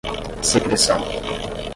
secreção 0.41 1.69